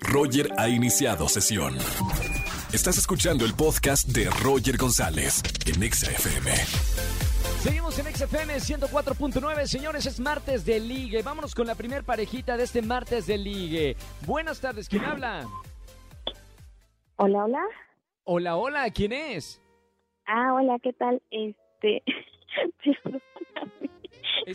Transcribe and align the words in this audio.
Roger 0.00 0.50
ha 0.58 0.68
iniciado 0.68 1.28
sesión. 1.28 1.74
Estás 2.72 2.98
escuchando 2.98 3.44
el 3.44 3.54
podcast 3.54 4.08
de 4.08 4.28
Roger 4.42 4.76
González 4.76 5.42
en 5.66 5.82
Exa 5.82 6.10
FM. 6.10 6.50
Seguimos 7.60 7.98
en 7.98 8.06
XFM 8.14 8.54
104.9, 8.54 9.66
señores, 9.66 10.06
es 10.06 10.20
martes 10.20 10.64
de 10.64 10.78
ligue. 10.78 11.22
Vámonos 11.22 11.54
con 11.54 11.66
la 11.66 11.74
primer 11.74 12.04
parejita 12.04 12.56
de 12.56 12.64
este 12.64 12.82
martes 12.82 13.26
de 13.26 13.38
ligue. 13.38 13.96
Buenas 14.26 14.60
tardes, 14.60 14.88
¿quién 14.88 15.04
habla? 15.04 15.46
Hola, 17.16 17.44
hola. 17.44 17.62
Hola, 18.24 18.56
hola, 18.56 18.90
¿quién 18.90 19.12
es? 19.12 19.60
Ah, 20.26 20.54
hola, 20.54 20.78
¿qué 20.82 20.92
tal? 20.92 21.22
Este. 21.30 22.02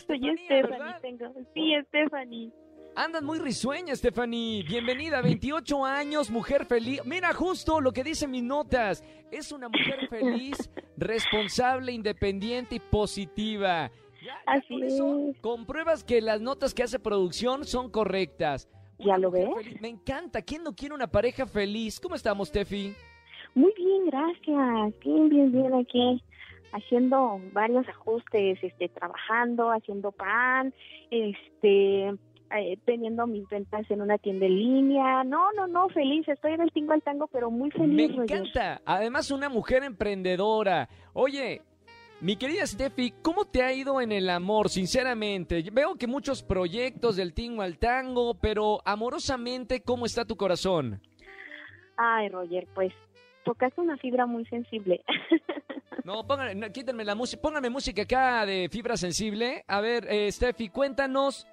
Soy 0.07 0.29
Estefanía, 0.29 0.33
Stephanie, 0.35 0.61
¿verdad? 0.69 1.01
tengo. 1.01 1.33
Sí, 1.53 1.73
Stephanie. 1.87 2.51
Andas 2.95 3.23
muy 3.23 3.39
risueña, 3.39 3.95
Stephanie. 3.95 4.63
Bienvenida, 4.63 5.21
28 5.21 5.83
años, 5.83 6.29
mujer 6.29 6.65
feliz. 6.65 7.01
Mira, 7.05 7.33
justo 7.33 7.81
lo 7.81 7.91
que 7.91 8.03
dicen 8.03 8.29
mis 8.29 8.43
notas. 8.43 9.03
Es 9.31 9.51
una 9.51 9.67
mujer 9.67 10.07
feliz, 10.09 10.69
responsable, 10.95 11.91
independiente 11.91 12.75
y 12.75 12.79
positiva. 12.79 13.89
Ya, 14.21 14.27
ya 14.27 14.41
Así 14.45 14.73
con 14.75 14.83
eso 14.83 15.29
es. 15.31 15.37
compruebas 15.41 16.03
que 16.03 16.21
las 16.21 16.39
notas 16.39 16.75
que 16.75 16.83
hace 16.83 16.99
producción 16.99 17.65
son 17.65 17.89
correctas. 17.89 18.69
¿Ya 18.99 19.17
lo 19.17 19.31
ves? 19.31 19.47
feliz. 19.57 19.81
Me 19.81 19.87
encanta. 19.87 20.43
¿Quién 20.43 20.63
no 20.63 20.75
quiere 20.75 20.93
una 20.93 21.07
pareja 21.07 21.47
feliz? 21.47 21.99
¿Cómo 21.99 22.13
estamos, 22.13 22.49
Steffi? 22.49 22.93
Muy 23.55 23.73
bien, 23.75 24.05
gracias. 24.05 24.99
Bien, 25.03 25.29
bien, 25.29 25.51
bien 25.51 25.73
aquí. 25.73 26.23
Haciendo 26.73 27.39
varios 27.53 27.87
ajustes, 27.87 28.59
este, 28.63 28.89
trabajando, 28.89 29.71
haciendo 29.71 30.11
pan, 30.11 30.73
este, 31.11 32.11
eh, 32.57 32.77
teniendo 32.85 33.25
mis 33.27 33.47
ventas 33.49 33.89
en 33.89 34.01
una 34.01 34.17
tienda 34.17 34.45
en 34.45 34.55
línea. 34.55 35.23
No, 35.23 35.51
no, 35.53 35.67
no, 35.67 35.89
feliz. 35.89 36.27
Estoy 36.27 36.57
del 36.57 36.71
tingo 36.71 36.93
al 36.93 37.01
tango, 37.01 37.27
pero 37.27 37.49
muy 37.51 37.69
Me 37.69 37.75
feliz. 37.77 38.15
Roger. 38.15 38.37
encanta. 38.37 38.81
Además, 38.85 39.31
una 39.31 39.49
mujer 39.49 39.83
emprendedora. 39.83 40.87
Oye, 41.13 41.61
mi 42.21 42.35
querida 42.37 42.65
Steffi, 42.65 43.11
¿cómo 43.21 43.45
te 43.45 43.63
ha 43.63 43.73
ido 43.73 43.99
en 43.99 44.11
el 44.11 44.29
amor, 44.29 44.69
sinceramente? 44.69 45.63
Veo 45.71 45.95
que 45.95 46.07
muchos 46.07 46.41
proyectos 46.43 47.15
del 47.15 47.33
tingo 47.33 47.61
al 47.61 47.77
tango, 47.77 48.35
pero 48.35 48.81
amorosamente, 48.85 49.81
¿cómo 49.81 50.05
está 50.05 50.23
tu 50.25 50.35
corazón? 50.37 51.01
Ay, 51.97 52.29
Roger, 52.29 52.67
pues 52.73 52.93
tocaste 53.43 53.81
una 53.81 53.97
fibra 53.97 54.25
muy 54.25 54.45
sensible. 54.45 55.03
No, 56.05 56.27
pónganme, 56.27 56.69
quítenme 56.73 57.05
la 57.05 57.15
música, 57.15 57.41
pónganme 57.41 57.69
música 57.69 58.01
acá 58.01 58.45
de 58.45 58.67
fibra 58.69 58.97
sensible. 58.97 59.63
A 59.67 59.79
ver, 59.79 60.05
eh, 60.09 60.29
Steffi, 60.29 60.67
cuéntanos, 60.67 61.47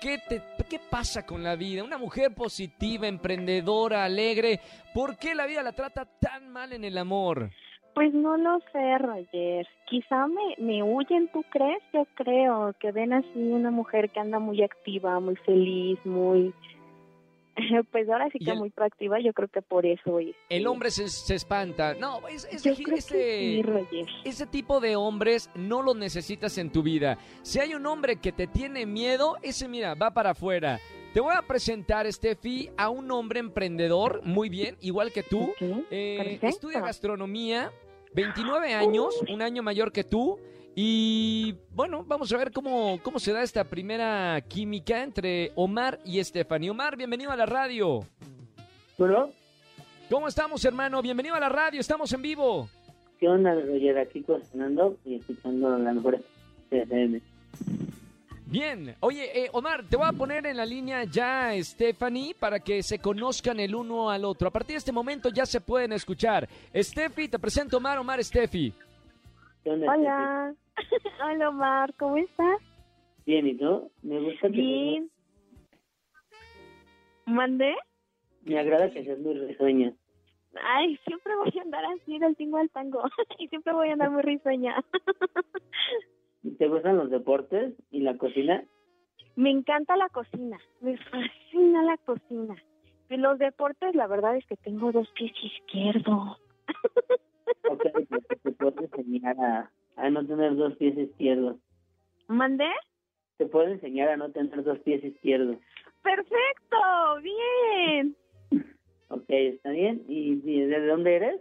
¿qué, 0.00 0.18
te, 0.28 0.42
¿qué 0.68 0.78
pasa 0.90 1.24
con 1.24 1.42
la 1.42 1.56
vida? 1.56 1.84
Una 1.84 1.98
mujer 1.98 2.34
positiva, 2.34 3.06
emprendedora, 3.06 4.04
alegre, 4.04 4.60
¿por 4.94 5.16
qué 5.16 5.34
la 5.34 5.46
vida 5.46 5.62
la 5.62 5.72
trata 5.72 6.04
tan 6.20 6.50
mal 6.50 6.72
en 6.72 6.84
el 6.84 6.98
amor? 6.98 7.50
Pues 7.94 8.12
no 8.12 8.36
lo 8.36 8.58
sé, 8.72 8.98
Roger. 8.98 9.66
Quizá 9.86 10.26
me, 10.26 10.54
me 10.58 10.82
huyen, 10.82 11.28
¿tú 11.28 11.42
crees? 11.48 11.82
Yo 11.94 12.04
creo 12.14 12.74
que 12.78 12.92
ven 12.92 13.14
así 13.14 13.38
una 13.38 13.70
mujer 13.70 14.10
que 14.10 14.20
anda 14.20 14.38
muy 14.38 14.62
activa, 14.62 15.18
muy 15.20 15.36
feliz, 15.36 15.98
muy... 16.04 16.52
Pues 17.90 18.08
ahora 18.08 18.28
sí 18.32 18.38
que 18.38 18.52
el- 18.52 18.58
muy 18.58 18.70
proactiva, 18.70 19.18
yo 19.20 19.32
creo 19.32 19.48
que 19.48 19.62
por 19.62 19.86
eso 19.86 20.18
es. 20.18 20.34
El 20.48 20.66
hombre 20.66 20.90
se, 20.90 21.08
se 21.08 21.34
espanta. 21.34 21.94
No, 21.94 22.26
es, 22.28 22.46
creo 22.46 22.96
ese- 22.96 23.62
sí, 23.62 23.62
ese 24.24 24.46
tipo 24.46 24.80
de 24.80 24.96
hombres 24.96 25.50
no 25.54 25.82
los 25.82 25.96
necesitas 25.96 26.58
en 26.58 26.70
tu 26.70 26.82
vida. 26.82 27.18
Si 27.42 27.58
hay 27.58 27.74
un 27.74 27.86
hombre 27.86 28.16
que 28.16 28.32
te 28.32 28.46
tiene 28.46 28.86
miedo, 28.86 29.36
ese 29.42 29.68
mira, 29.68 29.94
va 29.94 30.10
para 30.12 30.30
afuera. 30.30 30.78
Te 31.14 31.20
voy 31.20 31.34
a 31.34 31.40
presentar, 31.42 32.10
Steffi, 32.12 32.68
a 32.76 32.90
un 32.90 33.10
hombre 33.10 33.40
emprendedor, 33.40 34.20
muy 34.24 34.50
bien, 34.50 34.76
igual 34.82 35.10
que 35.12 35.22
tú. 35.22 35.44
Ok, 35.44 35.86
Eh, 35.90 36.38
estudia 36.42 36.80
gastronomía, 36.80 37.72
29 38.12 38.74
años, 38.74 39.14
un 39.32 39.40
año 39.40 39.62
mayor 39.62 39.92
que 39.92 40.04
tú. 40.04 40.38
Y 40.78 41.54
bueno, 41.74 42.04
vamos 42.06 42.30
a 42.32 42.36
ver 42.36 42.52
cómo, 42.52 43.00
cómo 43.02 43.18
se 43.18 43.32
da 43.32 43.42
esta 43.42 43.64
primera 43.64 44.38
química 44.42 45.02
entre 45.02 45.50
Omar 45.54 45.98
y 46.04 46.22
Stephanie. 46.22 46.68
Omar, 46.68 46.98
bienvenido 46.98 47.32
a 47.32 47.36
la 47.36 47.46
radio. 47.46 48.00
Bueno, 48.98 49.30
¿Cómo 50.10 50.28
estamos, 50.28 50.64
hermano? 50.64 51.02
Bienvenido 51.02 51.34
a 51.34 51.40
la 51.40 51.48
radio, 51.48 51.80
estamos 51.80 52.12
en 52.12 52.22
vivo. 52.22 52.68
¿qué 53.18 53.26
onda, 53.26 53.54
Roger? 53.54 53.98
Aquí 53.98 54.22
cocinando 54.22 54.98
y 55.04 55.16
escuchando 55.16 55.76
la 55.78 55.92
mejor 55.92 56.20
FM. 56.70 57.20
Bien, 58.44 58.94
oye, 59.00 59.44
eh, 59.44 59.48
Omar, 59.52 59.82
te 59.88 59.96
voy 59.96 60.06
a 60.06 60.12
poner 60.12 60.46
en 60.46 60.58
la 60.58 60.64
línea 60.64 61.04
ya, 61.04 61.50
Stephanie, 61.60 62.36
para 62.38 62.60
que 62.60 62.82
se 62.82 63.00
conozcan 63.00 63.58
el 63.58 63.74
uno 63.74 64.10
al 64.10 64.24
otro. 64.24 64.48
A 64.48 64.52
partir 64.52 64.74
de 64.74 64.78
este 64.78 64.92
momento 64.92 65.30
ya 65.30 65.44
se 65.44 65.60
pueden 65.60 65.92
escuchar. 65.92 66.48
Steffi, 66.72 67.28
te 67.28 67.38
presento 67.38 67.78
Omar, 67.78 67.98
Omar, 67.98 68.22
Steffi. 68.22 68.72
¿Qué 69.64 69.70
onda? 69.70 69.92
Hola. 69.92 70.54
Hola, 71.24 71.48
Omar, 71.48 71.94
¿cómo 71.94 72.16
estás? 72.16 72.60
Bien, 73.24 73.46
¿y 73.46 73.56
tú? 73.56 73.90
Me 74.02 74.20
gusta 74.20 74.48
que 74.48 74.54
Bien. 74.56 75.10
¿Mandé? 77.26 77.72
seas- 77.72 78.44
me 78.44 78.58
agrada 78.58 78.90
que 78.92 79.04
seas 79.04 79.18
muy 79.18 79.34
risueña. 79.34 79.92
Ay, 80.62 80.96
siempre 81.06 81.34
voy 81.36 81.52
a 81.58 81.62
andar 81.62 81.84
así 81.84 82.18
del 82.18 82.36
tingo 82.36 82.58
al 82.58 82.70
tango. 82.70 83.02
y 83.38 83.48
siempre 83.48 83.72
voy 83.72 83.88
a 83.88 83.92
andar 83.94 84.10
muy 84.10 84.22
risueña. 84.22 84.82
¿Te 86.58 86.68
gustan 86.68 86.96
los 86.96 87.10
deportes 87.10 87.74
y 87.90 88.00
la 88.00 88.16
cocina? 88.16 88.64
Me 89.34 89.50
encanta 89.50 89.96
la 89.96 90.08
cocina, 90.08 90.58
me 90.80 90.96
fascina 90.96 91.82
la 91.82 91.96
cocina. 91.98 92.54
Y 93.10 93.16
los 93.16 93.38
deportes, 93.38 93.94
la 93.94 94.06
verdad 94.06 94.36
es 94.36 94.46
que 94.46 94.56
tengo 94.56 94.92
dos 94.92 95.08
pies 95.10 95.32
izquierdos. 95.42 96.40
Ok, 97.68 97.82
pues 98.08 98.26
te 98.42 98.52
puedo 98.52 98.80
enseñar 98.82 99.36
a, 99.40 99.70
a 99.96 100.10
no 100.10 100.26
tener 100.26 100.54
dos 100.56 100.76
pies 100.76 100.96
izquierdos. 100.96 101.56
¿Mandé? 102.28 102.70
Te 103.38 103.46
puedo 103.46 103.68
enseñar 103.68 104.10
a 104.10 104.16
no 104.16 104.30
tener 104.30 104.62
dos 104.62 104.78
pies 104.80 105.02
izquierdos. 105.04 105.56
¡Perfecto! 106.02 106.76
¡Bien! 107.22 108.16
Ok, 109.08 109.26
¿está 109.28 109.70
bien? 109.70 110.04
¿Y, 110.08 110.32
y 110.44 110.60
de 110.62 110.84
dónde 110.84 111.14
eres? 111.14 111.40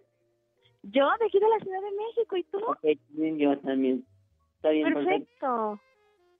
Yo 0.83 1.09
de 1.19 1.25
aquí 1.25 1.39
de 1.39 1.49
la 1.49 1.57
Ciudad 1.57 1.81
de 1.81 1.97
México, 1.97 2.37
¿y 2.37 2.43
tú? 2.43 2.59
Ok, 2.59 2.85
bien, 3.09 3.39
yo 3.39 3.57
también. 3.57 4.05
Está 4.57 4.69
bien, 4.69 4.93
perfecto. 4.93 5.25
Perfecto. 5.39 5.79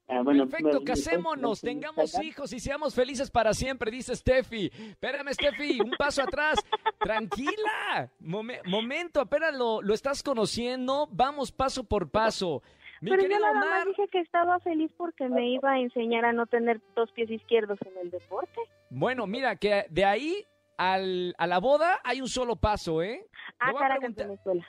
Ah, 0.08 0.22
bueno, 0.24 0.48
Perfecto, 0.48 0.80
me- 0.80 0.86
casémonos, 0.86 1.64
me- 1.64 1.70
tengamos 1.72 2.22
hijos 2.22 2.54
y 2.54 2.60
seamos 2.60 2.94
felices 2.94 3.32
para 3.32 3.54
siempre, 3.54 3.90
dice 3.90 4.16
Steffi. 4.16 4.68
Espérame, 4.92 5.34
Steffi, 5.34 5.80
un 5.82 5.92
paso 5.98 6.22
atrás. 6.22 6.60
Tranquila. 7.00 8.12
Momen- 8.20 8.62
momento, 8.66 9.22
apenas 9.22 9.56
lo, 9.56 9.82
lo 9.82 9.94
estás 9.94 10.22
conociendo. 10.22 11.08
Vamos 11.12 11.52
paso 11.52 11.84
por 11.84 12.10
paso. 12.10 12.62
Mi 13.02 13.12
Pero 13.12 13.24
yo 13.24 13.28
querido 13.30 13.40
nada 13.42 13.52
Omar. 13.66 13.70
más 13.80 13.88
dije 13.88 14.08
que 14.12 14.20
estaba 14.20 14.60
feliz 14.60 14.92
porque 14.98 15.28
me 15.28 15.50
iba 15.50 15.72
a 15.72 15.80
enseñar 15.80 16.26
a 16.26 16.34
no 16.34 16.46
tener 16.46 16.82
dos 16.96 17.12
pies 17.12 17.30
izquierdos 17.30 17.78
en 17.86 17.98
el 17.98 18.12
deporte. 18.12 18.60
Bueno, 18.90 19.28
mira, 19.28 19.56
que 19.58 19.86
de 19.90 20.06
ahí 20.06 20.46
al, 20.78 21.34
a 21.38 21.48
la 21.48 21.60
boda 21.60 22.00
hay 22.04 22.22
un 22.22 22.28
solo 22.30 22.56
paso, 22.56 23.02
¿eh? 23.02 23.26
Ah, 23.60 23.72
voy 23.72 23.80
a 23.80 23.88
Caracas, 23.88 24.00
preguntar- 24.00 24.28
Venezuela. 24.28 24.68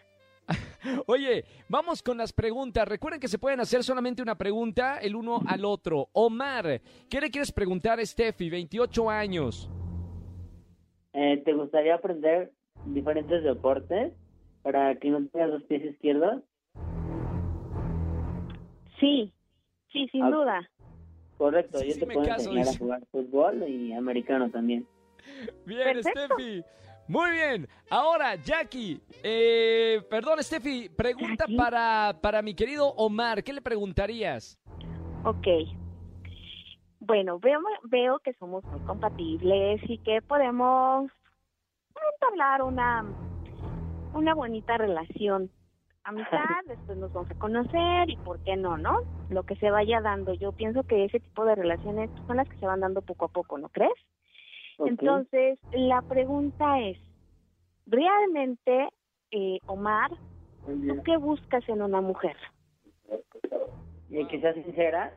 Oye, 1.07 1.45
vamos 1.69 2.03
con 2.03 2.19
las 2.19 2.33
preguntas. 2.33 2.87
Recuerden 2.87 3.21
que 3.21 3.29
se 3.29 3.39
pueden 3.39 3.61
hacer 3.61 3.83
solamente 3.83 4.23
una 4.23 4.37
pregunta 4.37 4.99
el 4.99 5.17
uno 5.17 5.41
al 5.47 5.65
otro. 5.65 6.09
Omar, 6.13 6.81
¿qué 7.11 7.21
le 7.21 7.31
quieres 7.31 7.53
preguntar 7.53 7.99
a 7.99 8.07
Steffi, 8.07 8.49
28 8.51 9.11
años? 9.11 9.69
Eh, 11.13 11.43
¿Te 11.45 11.53
gustaría 11.55 11.95
aprender 11.95 12.53
diferentes 12.85 13.43
deportes 13.43 14.13
para 14.63 14.95
que 14.97 15.11
no 15.11 15.27
tengas 15.29 15.51
los 15.51 15.63
pies 15.65 15.85
izquierdos? 15.85 16.43
Sí, 19.01 19.33
sí, 19.93 20.09
sin 20.13 20.23
Ah, 20.25 20.31
duda. 20.31 20.71
Correcto, 21.39 21.79
Sí, 21.81 21.89
yo 21.89 21.95
sí 21.95 22.01
te 22.01 22.07
puedo 22.07 22.27
caso, 22.27 22.51
enseñar 22.51 22.69
a 22.69 22.79
jugar 22.79 23.03
fútbol 23.11 23.69
y 23.69 23.93
americano 23.93 24.51
también. 24.51 24.87
Bien, 25.67 25.83
Perfecto. 25.95 26.21
Steffi. 26.35 26.63
Muy 27.09 27.31
bien. 27.33 27.69
Ahora, 27.89 28.35
Jackie, 28.37 29.01
eh, 29.23 30.03
perdón, 30.11 30.43
Steffi, 30.43 30.89
pregunta 30.89 31.45
Jackie. 31.45 31.57
para, 31.57 32.19
para 32.21 32.43
mi 32.43 32.55
querido 32.55 32.89
Omar. 32.89 33.45
¿Qué 33.45 33.53
le 33.53 33.63
preguntarías? 33.63 34.59
Ok. 35.25 35.47
Bueno, 37.01 37.39
veo, 37.39 37.61
veo 37.85 38.19
que 38.19 38.33
somos 38.35 38.65
muy 38.65 38.81
compatibles 38.81 39.81
y 39.89 39.99
que 39.99 40.21
podemos 40.23 41.11
entablar 42.15 42.63
una, 42.63 43.05
una 44.15 44.35
bonita 44.35 44.77
relación. 44.77 45.51
Amistad, 46.03 46.39
después 46.67 46.97
nos 46.99 47.13
vamos 47.13 47.31
a 47.33 47.39
conocer 47.39 48.11
y 48.11 48.17
por 48.19 48.39
qué 48.45 48.57
no, 48.57 48.77
¿no? 48.77 49.01
Lo 49.29 49.43
que 49.43 49.57
se 49.57 49.71
vaya 49.71 50.01
dando. 50.01 50.35
Yo 50.35 50.53
pienso 50.53 50.85
que 50.85 51.05
ese 51.05 51.19
tipo 51.19 51.45
de 51.45 51.57
relaciones 51.57 52.11
son 52.29 52.37
las 52.37 52.49
que 52.49 52.57
se 52.59 52.67
van 52.67 52.81
dando 52.81 53.03
poco 53.03 53.25
a 53.25 53.29
poco, 53.29 53.59
¿no 53.59 53.69
crees? 53.71 53.93
Entonces, 54.79 55.59
la 55.73 56.03
pregunta 56.03 56.79
es, 56.81 56.99
¿realmente, 57.87 58.89
eh, 59.31 59.59
Omar, 59.67 60.11
tú 60.67 61.03
qué 61.05 61.17
buscas 61.17 61.69
en 61.69 61.83
una 61.83 62.01
mujer? 62.01 62.37
Y 64.11 64.25
que 64.27 64.41
sea 64.41 64.55
sincera, 64.55 65.17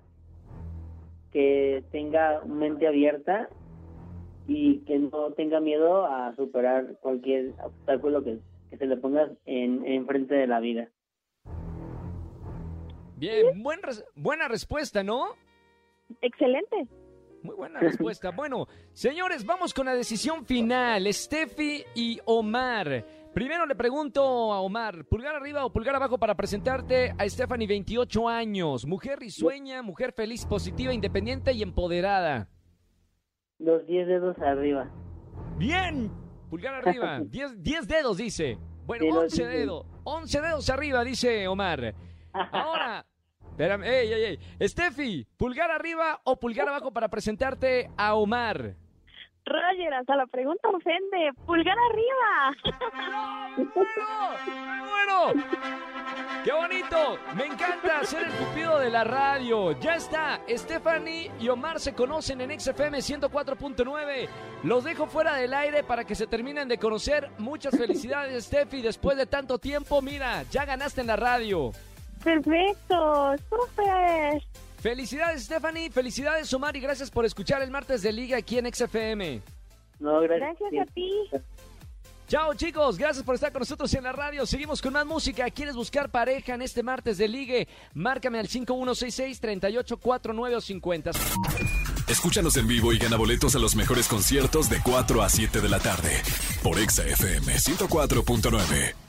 que 1.31 1.83
tenga 1.91 2.43
mente 2.45 2.87
abierta 2.87 3.49
y 4.47 4.79
que 4.79 4.97
no 4.97 5.31
tenga 5.33 5.59
miedo 5.59 6.05
a 6.05 6.35
superar 6.35 6.97
cualquier 7.01 7.53
obstáculo 7.63 8.23
que, 8.23 8.39
que 8.69 8.77
se 8.77 8.85
le 8.87 8.97
ponga 8.97 9.29
en, 9.45 9.85
en 9.85 10.07
frente 10.07 10.33
de 10.35 10.47
la 10.47 10.59
vida. 10.59 10.89
Bien, 13.15 13.61
buen 13.61 13.81
res- 13.83 14.05
buena 14.15 14.47
respuesta, 14.47 15.03
¿no? 15.03 15.35
Excelente. 16.21 16.87
Muy 17.43 17.55
buena 17.55 17.79
respuesta. 17.79 18.31
Bueno, 18.35 18.67
señores, 18.93 19.45
vamos 19.45 19.73
con 19.73 19.85
la 19.85 19.93
decisión 19.93 20.45
final. 20.45 21.11
Steffi 21.13 21.83
y 21.95 22.19
Omar. 22.25 23.05
Primero 23.33 23.65
le 23.65 23.75
pregunto 23.75 24.51
a 24.51 24.59
Omar, 24.61 25.05
¿pulgar 25.05 25.35
arriba 25.35 25.63
o 25.63 25.71
pulgar 25.71 25.95
abajo 25.95 26.17
para 26.17 26.35
presentarte 26.35 27.13
a 27.17 27.29
Stephanie, 27.29 27.67
28 27.67 28.27
años? 28.27 28.85
Mujer 28.85 29.19
risueña, 29.19 29.81
mujer 29.83 30.13
feliz, 30.13 30.45
positiva, 30.45 30.93
independiente 30.93 31.53
y 31.53 31.61
empoderada. 31.61 32.49
Los 33.59 33.85
10 33.85 34.07
dedos 34.07 34.37
arriba. 34.39 34.89
Bien, 35.57 36.11
pulgar 36.49 36.73
arriba. 36.75 37.19
10 37.25 37.61
10 37.61 37.87
dedos, 37.87 38.17
dice. 38.17 38.57
Bueno, 38.85 39.03
Sí, 39.03 39.09
los 39.09 39.17
11 39.23 39.47
diez. 39.47 39.59
dedos. 39.59 39.85
11 40.03 40.41
dedos 40.41 40.69
arriba, 40.71 41.03
dice 41.03 41.47
Omar. 41.47 41.93
Ahora, 42.33 43.05
espérame, 43.59 43.83
ey, 43.83 44.13
ey, 44.13 44.23
ey. 44.23 44.67
Steffi, 44.69 45.27
¿pulgar 45.35 45.69
arriba 45.69 46.21
o 46.23 46.39
pulgar 46.39 46.69
abajo 46.69 46.91
para 46.91 47.09
presentarte 47.09 47.89
a 47.97 48.15
Omar? 48.15 48.75
Roger, 49.45 49.93
hasta 49.95 50.15
la 50.15 50.27
pregunta 50.27 50.69
ofende. 50.69 51.31
Pulgar 51.45 51.75
arriba. 51.89 52.55
bueno! 54.87 55.43
¡Qué 56.45 56.53
bonito! 56.53 57.17
Me 57.35 57.47
encanta 57.47 58.01
ser 58.05 58.27
el 58.27 58.31
cupido 58.31 58.79
de 58.79 58.89
la 58.89 59.03
radio. 59.03 59.77
Ya 59.79 59.95
está. 59.95 60.39
Stephanie 60.47 61.29
y 61.39 61.49
Omar 61.49 61.81
se 61.81 61.93
conocen 61.93 62.39
en 62.39 62.57
XFM 62.57 62.99
104.9. 62.99 64.29
Los 64.63 64.85
dejo 64.85 65.07
fuera 65.07 65.35
del 65.35 65.53
aire 65.53 65.83
para 65.83 66.05
que 66.05 66.15
se 66.15 66.27
terminen 66.27 66.69
de 66.69 66.77
conocer. 66.77 67.29
Muchas 67.39 67.77
felicidades, 67.77 68.45
Steffi. 68.45 68.81
Después 68.81 69.17
de 69.17 69.25
tanto 69.25 69.57
tiempo, 69.57 70.01
mira, 70.01 70.43
ya 70.43 70.63
ganaste 70.63 71.01
en 71.01 71.07
la 71.07 71.17
radio. 71.17 71.73
Perfecto. 72.23 73.35
Súper. 73.49 74.41
Felicidades, 74.81 75.43
Stephanie. 75.43 75.89
Felicidades, 75.89 76.53
Omar. 76.53 76.75
Y 76.75 76.79
gracias 76.79 77.11
por 77.11 77.25
escuchar 77.25 77.61
el 77.61 77.71
martes 77.71 78.01
de 78.01 78.13
Liga 78.13 78.37
aquí 78.37 78.57
en 78.57 78.73
XFM. 78.73 79.41
No, 79.99 80.21
gracias. 80.21 80.57
Gracias 80.59 80.89
a 80.89 80.93
ti. 80.93 81.11
Chao 82.29 82.53
chicos, 82.53 82.97
gracias 82.99 83.25
por 83.25 83.33
estar 83.33 83.51
con 83.51 83.61
nosotros 83.61 83.91
en 83.95 84.03
la 84.03 84.11
radio. 84.11 84.45
Seguimos 84.45 84.83
con 84.83 84.93
más 84.93 85.03
música. 85.03 85.49
¿Quieres 85.49 85.75
buscar 85.75 86.11
pareja 86.11 86.53
en 86.53 86.61
este 86.61 86.83
martes 86.83 87.17
de 87.17 87.27
ligue? 87.27 87.67
Márcame 87.95 88.37
al 88.37 88.47
5166-3849 88.47 90.55
o 90.55 90.61
50. 90.61 91.09
Escúchanos 92.07 92.55
en 92.57 92.67
vivo 92.67 92.93
y 92.93 92.99
gana 92.99 93.17
boletos 93.17 93.55
a 93.55 93.59
los 93.59 93.75
mejores 93.75 94.07
conciertos 94.07 94.69
de 94.69 94.79
4 94.83 95.23
a 95.23 95.29
7 95.29 95.59
de 95.59 95.69
la 95.69 95.79
tarde 95.79 96.21
por 96.61 96.77
Exa 96.77 97.03
FM 97.03 97.51
104.9. 97.51 99.08